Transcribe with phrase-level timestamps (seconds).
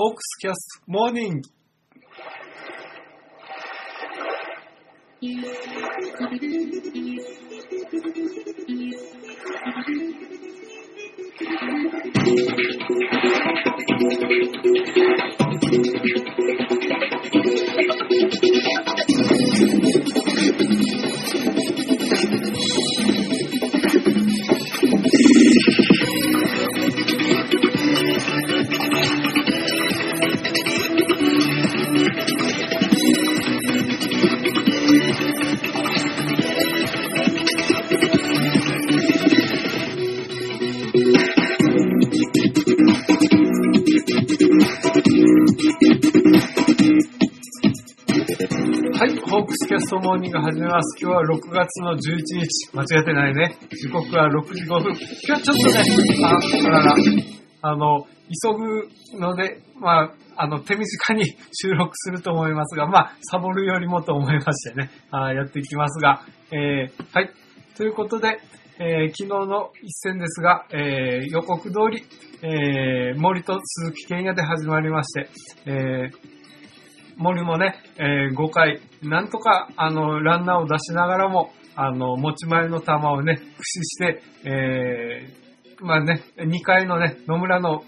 [0.00, 15.39] ホー
[44.60, 44.66] は
[49.06, 51.02] い、ホークスキャストモーニング始めます。
[51.02, 52.68] 今日は6月の11日。
[52.74, 53.56] 間違ってないね。
[53.70, 54.92] 時刻は6時5分。
[54.92, 55.72] 今日はちょっとね、
[56.26, 56.32] あ、あ
[56.68, 56.94] らら、
[57.62, 58.86] あの、急ぐ
[59.18, 61.24] ので、まあ、あの、手短に
[61.58, 66.20] 収録すると思いますが、まあ、サボるよりもと思いましてね、あやっていきますが、
[66.52, 67.30] えー、はい。
[67.78, 68.38] ということで、
[68.82, 72.02] えー昨日の一戦ですが、えー予告通り、
[72.42, 75.28] えー森と鈴木健也で始まりまして、
[75.66, 76.10] え
[77.18, 85.28] 森もね、え5回、なんとか、あの、ランナーを出しながらも、あの、持ち前の球をね、駆使して、え
[85.82, 87.82] まあね、2回のね、野村の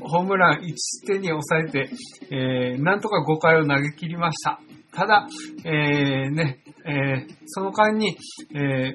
[0.00, 1.90] ホームラン1失点に抑えて、
[2.30, 4.58] えなんとか5回を投げ切りました。
[4.94, 5.26] ただ、
[5.66, 8.16] えね、えその間に、
[8.54, 8.94] え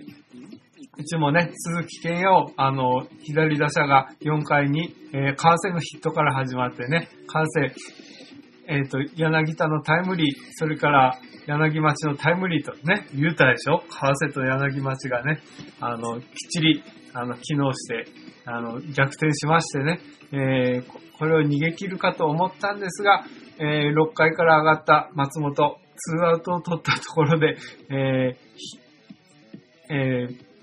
[0.98, 7.74] うちもね、鈴木健也を、あの、左打者が4回に、えー、川瀬のヒットから始まってね、川瀬、
[8.68, 13.84] えっ、と、柳田のタイムリー、それから柳町のタイムリーとね、言うたでしょ？
[13.90, 15.40] 川瀬と柳町がね、
[15.80, 18.06] あの、きっちり、あの、機能して、
[18.46, 20.00] あの、逆転しましてね、
[20.32, 23.24] えーこれを逃げ切るかと思ったんですが、
[23.58, 27.56] えー6回から上がった松本、ツーアウトを取ったところで、
[27.90, 30.55] えーえー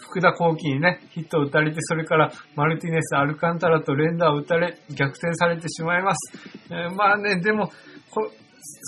[0.00, 6.38] 福田幸輝にね、ヒットを打たれて、それからマルティネス、アルカンタラと連打を打たれ、逆転されてしまいます。
[6.70, 7.70] えーまあね、でも、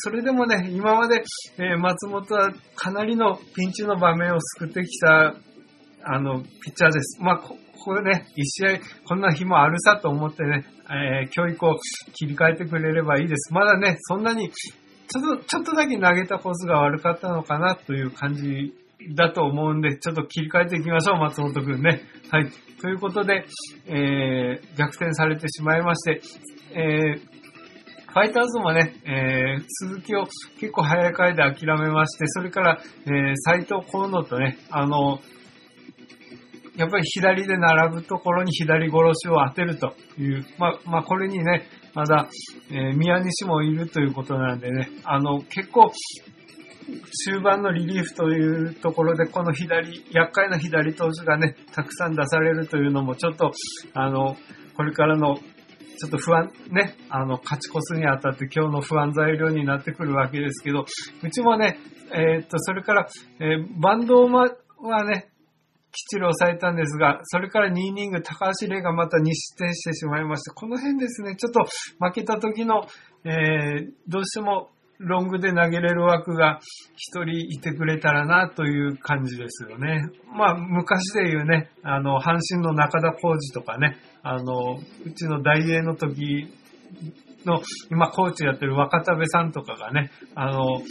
[0.04, 1.22] それでもね、今まで、
[1.58, 5.34] えー松本はかなりのピンチの場面を救ってきた、
[6.04, 7.20] あの、ピッチャーです。
[7.22, 11.76] まあ、ここでね、一試合、こんな日もあるさと思ってね、えー今日以降
[12.14, 13.52] 切り替えてくれればいいです。
[13.52, 18.74] まだね、そんなに、ちょっと、ちょっとだけ投げたコースが悪かったのかなという感じ
[19.14, 22.02] だと思うんで、ちょっと切り替えていきましょう、松本くんね。
[22.30, 22.50] はい。
[22.80, 23.44] ということで、
[23.86, 26.20] えー、逆転されてしまいまして、
[26.72, 30.26] えー、ファイターズもね、えー、鈴木を
[30.58, 35.20] 結構早い回で諦めまして、それから、えー、斎藤河野とね、あの、
[36.76, 42.28] やっぱり左で並ぶところに左殺しを当てるという、まあ、まあ、これにね、まだ、
[42.70, 45.90] えー宮西もいるということなんでね、あの、結構、
[47.24, 53.52] 終盤のリリーフというところで、この左、厄介な左投手がね、たくさん出されるというのも、ちょっと、
[53.94, 54.36] あの、
[54.76, 60.86] これからの、ちょっと不安、ね、あの、勝ち越すにあたって今日の不安材料になってくるわけですけど、
[61.22, 61.78] うちもね、
[62.12, 63.08] えーっと、それから、
[63.40, 64.44] えーバンドーマ
[64.80, 65.28] はね、
[65.90, 71.60] きっちり抑えたんですが、それから2イニング、高橋玲がまた2失点してしまいまして、この辺ですね、ちょっと
[71.98, 72.86] 負けた時の、
[73.24, 76.60] えーどうしてもロングで投げれる枠が
[76.96, 80.08] 一人いてくれたらなという感じですよね。
[80.36, 86.48] まあ、昔で言うね、あの、阪神の中田浩二とかね、あの、うちの大英の時
[87.44, 90.82] の、今コーチやってる若田部さんとかがね、あの、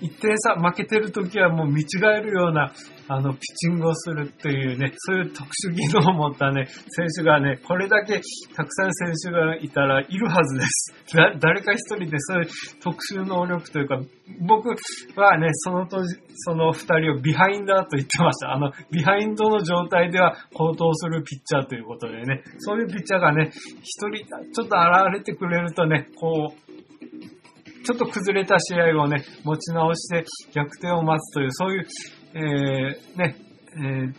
[0.00, 2.72] 一点差負けてる時はもう見違えるような、
[3.06, 8.20] あの、ピッチングをするっていうね、そういう特殊技能を持ったね、選手がね、これだけ
[8.54, 11.16] たくさん選手がいたらいるはずです。
[11.16, 12.48] だ誰か一人でそういう
[12.82, 14.00] 特殊能力というか、
[14.40, 14.70] 僕
[15.16, 18.52] はね、その当時、その二人をビハインダーと言ってました。
[18.52, 23.50] あの、ビハインドの状態では好投するピッチャーということでね、そういうピッチャーがね、
[23.82, 30.24] 一人、ちょっと現れてくれるとね、こう、ちょっと崩れた試合をね、持ち直して
[30.54, 31.86] 逆転を待つという、そういう、
[32.34, 33.36] えー、ね、
[33.76, 34.12] えー、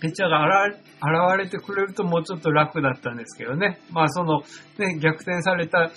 [0.00, 3.80] ピッチャーが現れ現れてくれるともうちょっと楽だったんですけどね。
[3.90, 4.42] まあその、
[4.78, 5.90] ね、逆転された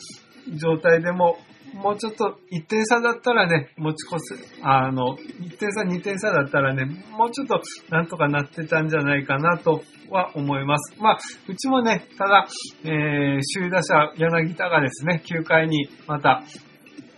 [0.56, 1.38] 状態でも、
[1.74, 10.96] もうちょっと1点差だったらね、持ち越す、あの、1点差、2点差だったらね、もうちょっとなんとかなってたんじゃないかなとは思います。
[11.02, 12.48] まあ、うちもね、ただ、
[12.84, 16.44] えー、首位打者、柳田がですね、9回にまた、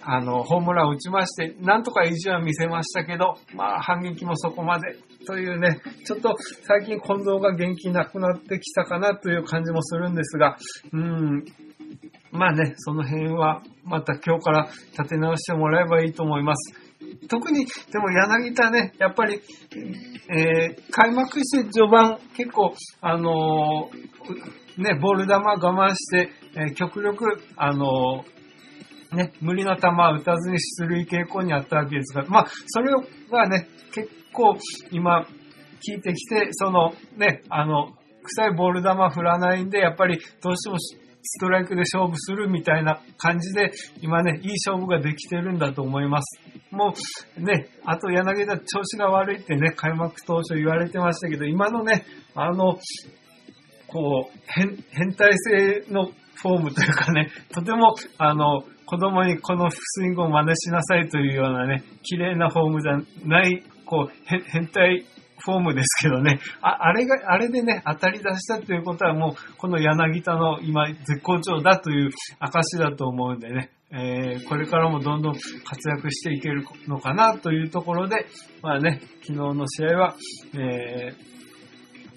[0.09, 4.95] あの、ホームランを打ちまして、なんとか意地は見せましたけど、まあ、反撃もそこまで
[5.25, 6.33] というね、ちょっと
[6.65, 10.57] 最近近藤が元気なくなってきたかなという感じもするんですが、
[10.93, 11.43] うん、
[12.31, 16.73] まあね、その辺はまた今日から立て直してもらえばいいと思います。
[17.27, 19.41] 特に、でも柳田ね、やっぱり、
[20.29, 27.25] えー、開幕して序盤結構、あのー、ね、ボール球我慢して、えー、極力、
[27.57, 28.23] あの
[29.13, 32.91] ね、無理な球は打たずに出塁傾向にあったわけですが、まあ、それ
[33.31, 34.57] がね、結構
[34.91, 35.25] 今、
[35.87, 37.93] 聞いてきて、そのね、あの、
[38.23, 40.77] 臭いボール球振らないんで、やっぱりどうしても
[41.29, 43.71] ストライクで勝負するみたいな感じで、
[44.01, 46.39] 今ね、いい勝負ができてるんだと思います。
[46.71, 46.93] も
[47.37, 52.05] うね、あと柳田調子が悪いってね、開幕当初言われてましたけど、今のね、
[52.35, 52.79] あの、
[53.87, 62.93] こう、変、変態性のフォームというかね、とても、あの、子供にこのスイングを真似しなさいというようなね、綺麗なフォームじゃ
[63.27, 65.05] ない、こう、変態
[65.39, 78.25] フォームですけどね、ああれが、あれでね、当たり出したということはもう、この柳田の今、絶好調だという証だと思うんでね、えー、これからもどんどん活躍していけるのかなというところで、
[78.61, 80.15] まあね、昨日の試合は、
[80.55, 81.36] えー、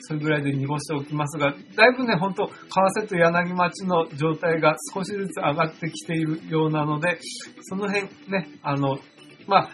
[0.00, 7.18] それぐらいで濁しておきますが、だいぶね、ほんと、為替と柳町の状態が少しずつ上がってきているようなので、
[7.62, 8.98] その辺ね、あの、
[9.46, 9.70] まあ、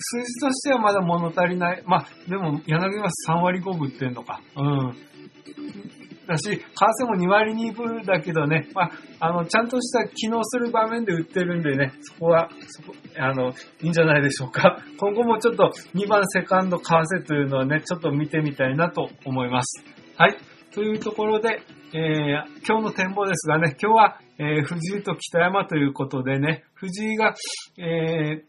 [0.00, 1.82] 数字としてはまだ物足りない。
[1.86, 4.40] まあ、でも、柳町3割5分っていうのか。
[4.56, 4.96] うん。
[6.28, 8.82] だし、為替も2割2分だけどね、ま
[9.18, 14.78] あ、あの、ちゃんとした機能する場面で売ってるんでね、そこは、そこ、あの、いいんじゃないでしょうか。
[15.00, 19.82] 今後もちょっと2番セカンド為替というのはね、ちょっと見てみたいなと思います。
[20.18, 20.36] はい。
[20.74, 21.62] というところで、
[21.94, 27.34] えー、今日の展望ですがね、今日は、えー、藤井と北山ということでね、藤井が、
[27.78, 28.48] えー、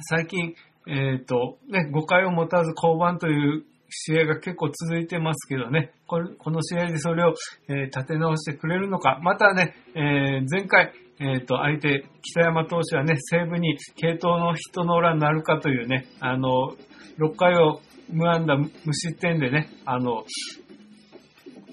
[0.00, 0.54] 最近、
[0.88, 7.34] えっ、ー、と、ね、誤解を持たず降板という試合が結構続いてますけどね、この試合でそれを、
[7.68, 16.74] え、立て直してくれるのか、またね、え、前回、えっ、と、相手、北山投手はね、西武に系統の人の裏になるかというね、あの、
[17.18, 17.80] 6回を
[18.10, 20.24] 無安打無失点でね、あの、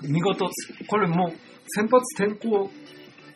[0.02, 0.50] 見事、
[0.88, 1.34] これもう
[1.68, 2.70] 先発転向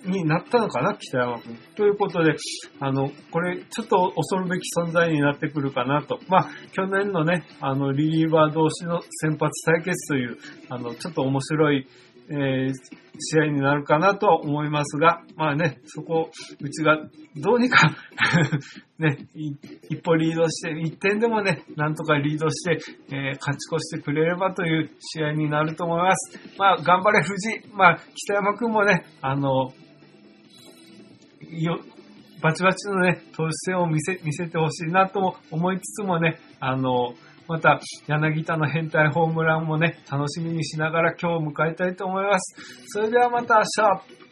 [0.05, 1.57] になったのかな、北山君。
[1.75, 2.35] ということで、
[2.79, 6.19] あの、これ、ちょっと恐るべき存在になってくるかなと。
[6.27, 10.37] まあ、去年のね、あの、リリーバー同士の先発対決という、
[10.69, 11.87] あの、ちょっと面白い、
[12.29, 12.73] えー、
[13.19, 16.97] 試合になるかなとは思いますが、まあね、そこ、うちが
[17.35, 17.95] どうにか
[18.97, 19.17] ね、
[19.89, 22.79] 一歩リードして、一点でもね、なんとかリードして、
[23.09, 26.39] えー、勝ち越してくれればという試合になると思います。
[26.57, 27.73] まあ、頑張れ、藤井。
[27.73, 29.73] まあ、北山くんもね、あの、
[31.61, 31.79] よ、
[32.41, 37.13] バチバチのね、投手戦を見せ、見せてほしいなと思いつつもね、あの、
[37.47, 42.55] また、柳田の変態ホームランもね、楽しみにしながら今日を迎えたいと思います。
[42.87, 44.22] それではまた明日